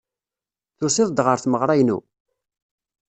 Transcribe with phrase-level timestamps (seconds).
[0.77, 1.97] Tusiḍ-d ɣer tmeɣra-inu?